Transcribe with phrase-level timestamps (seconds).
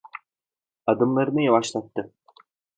[0.87, 2.13] Adımlarını yavaşlattı.